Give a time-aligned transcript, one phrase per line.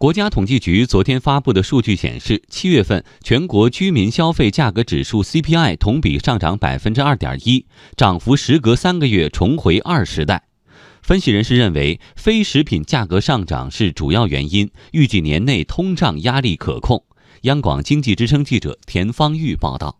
[0.00, 7.66] 国家统计局昨天发布的数据显示，七月份全国居民消费价格指数 CPI 同比上涨百分之二点一，
[7.98, 10.44] 涨幅时隔三个月重回二时代。
[11.02, 17.04] 分析人士认为，非食品价格上涨是主要原因，预计年内通胀压力可控。
[17.42, 19.98] 央广经济之声记者田方玉报道。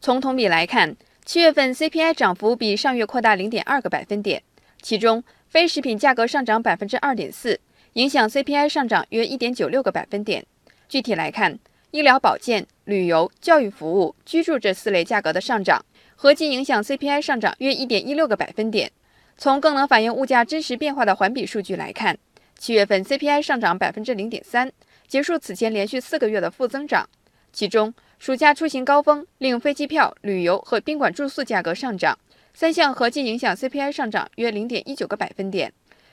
[0.00, 0.94] 从同比来看，
[1.24, 4.44] 七月份 CPI 涨幅比上月扩大零点二个百分点，
[4.80, 7.58] 其中非食品价格上涨百分之二点四。
[7.94, 10.46] 影响 CPI 上涨约一点九六个百分点。
[10.88, 11.58] 具体来看，
[11.90, 15.84] 医疗保健、旅游、教育服务、居住这四类价格的上涨，
[16.16, 18.90] 合计影响 CPI 上涨约一点一六个百分点。
[19.36, 22.16] 从更能反映物价真实变化的环比数据来看，
[22.58, 24.72] 七月份 CPI 上涨百分之零点三，
[25.06, 27.06] 结束此前连续四个月的负增长。
[27.52, 32.18] 其中，暑假出行高峰令飞机票、旅游和宾馆住宿价格上涨，
[32.54, 35.70] 三项合计影响 CPI 上涨约零点一九个百分点。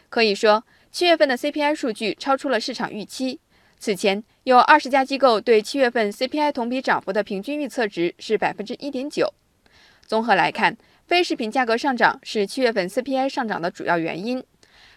[0.09, 0.61] 可以说。
[0.91, 3.39] 七月份的 CPI 数据超出了市场预期。
[3.77, 9.33] 此前有二十家机构对七月份 CPI 同比涨幅的平均预测值是百分之一点九。
[10.05, 10.75] 综合来看，
[11.08, 14.44] 非食品价格上涨是七月份 CPI 上涨的主要原因。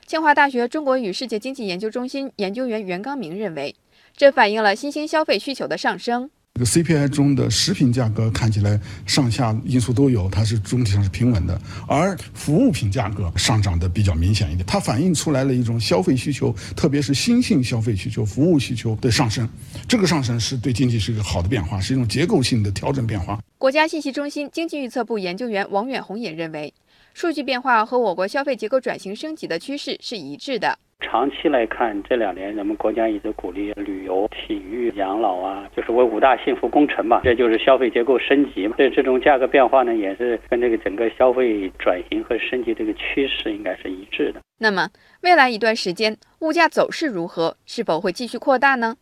[0.07, 3.77] 清华大学中国与世界经济研究中心研究员袁刚明认为，
[4.17, 6.31] 这反映了新兴消费需求的上升。
[6.55, 19.49] 这个 CPI 中的食品价格看起来上下因素都有，它是总体上是平稳的，而服务品价格上涨的比较明显一点，它反映出来了一种消费需求，特别是新兴消费需求、服务需求的上升。
[19.89, 23.41] 这个上升是对经济是一个好的变化，是一种结构性的调整变化。
[23.57, 26.75] 国家信息中心经济预测部研究员王远红也认为，
[27.15, 30.79] 数据变化和我国消费结构转型升级的趋势是一致的。
[31.03, 38.77] 长期来看，这两年咱们国家一直鼓励旅游、体育、养老啊，就是为五大幸福工程嘛，这就是消费结构升级嘛。
[38.79, 44.41] 这这种价格变化呢，也是跟这个整个消费转型和升级这个趋势应该是一致的。
[44.59, 44.89] 那么，
[45.23, 47.57] 未来一段时间物价走势如何？
[47.67, 48.97] 是否会继续扩大呢？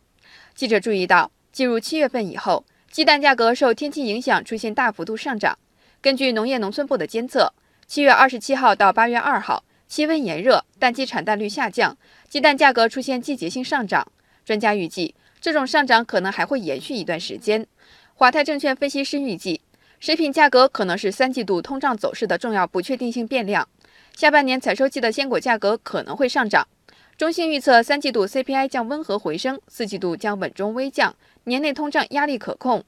[0.54, 5.56] 记者注意到，进入七月份以后，鸡蛋价格受天气影响出现大幅度上涨。
[6.00, 7.52] 根据农业农村部的监测，
[7.86, 9.62] 七月二十七号到八月二号。
[9.90, 14.06] 气温炎热，蛋鸡产蛋率下降，鸡蛋价格出现季节性上涨。
[14.44, 17.66] 专家预计，这种上涨可能还会延续一段时间。
[18.14, 19.60] 华泰证券分析师预计，
[19.98, 23.68] 食品价格可能是三季度通胀走势的重要不确定性变量。
[24.14, 26.68] 下半年采收季的鲜果价格可能会上涨。
[27.18, 32.84] 中信预测，三季度 CPI 将温和回升，四季度将稳中微降，年内通胀压力可控。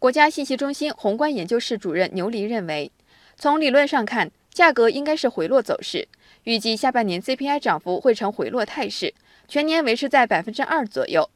[0.00, 2.90] 国家信息中心宏观研究室主任牛黎认为，
[3.36, 6.08] 从理论上看，价格应该是回落走势。
[6.44, 9.12] 预计下半年 CPI 涨幅会呈回落态势，
[9.46, 11.28] 全年维持在百分之二左右。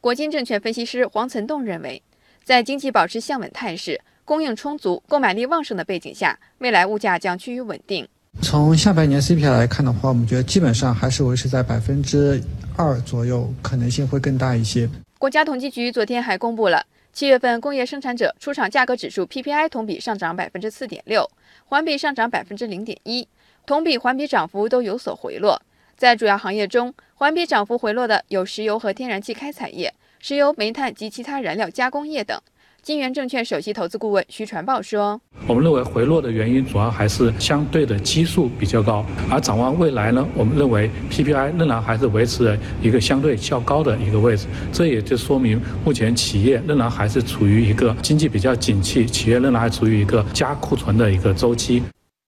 [0.00, 2.00] 国金证券分析师黄岑栋认为，
[2.44, 8.06] 在经济保持向稳态势、供应充足、购买力旺盛的背景下，未来物价将趋于稳定。
[8.40, 12.40] 从下半年 CPI 来看的话，我们觉得基本上还是维持在百分之
[12.76, 14.88] 二左右，可能性会更大一些。
[15.18, 21.28] 国家统计局昨天还公布了七月份工业生产者出厂价格指数 PPI 同比上涨百分之四点六，
[21.66, 23.28] 环比上涨百分之零点一。
[23.64, 25.62] 同比、环比涨幅都有所回落，
[25.96, 32.36] 在主要行业中，环比涨幅回落的有石油和天然气开采业、石油、煤炭及其他燃料加工业等。
[32.82, 44.48] 金源证券首席投资顾问徐传报说：“我们认为回落的原因主要还是相对的基数比较高，而展望未来呢，我们认为 PPI 仍然还是维持一个相对较高的一个位置。
[44.72, 51.80] 这也就说明目前企业仍然还是处于一个经济比较景气，企业仍然还处于一个加库存的一个周期。”